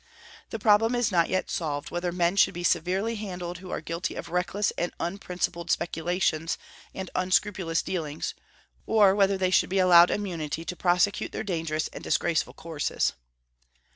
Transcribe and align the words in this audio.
The 0.49 0.57
problem 0.57 0.95
is 0.95 1.11
not 1.11 1.29
yet 1.29 1.51
solved, 1.51 1.91
whether 1.91 2.11
men 2.11 2.35
should 2.35 2.55
be 2.55 2.63
severely 2.63 3.17
handled 3.17 3.59
who 3.59 3.69
are 3.69 3.81
guilty 3.81 4.15
of 4.15 4.29
reckless 4.29 4.71
and 4.75 4.91
unprincipled 4.99 5.69
speculations 5.69 6.57
and 6.95 7.11
unscrupulous 7.13 7.83
dealings, 7.83 8.33
or 8.87 9.13
whether 9.13 9.37
they 9.37 9.51
should 9.51 9.69
be 9.69 9.77
allowed 9.77 10.09
immunity 10.09 10.65
to 10.65 10.75
prosecute 10.75 11.33
their 11.33 11.43
dangerous 11.43 11.87
and 11.89 12.03
disgraceful 12.03 12.55
courses. 12.55 13.13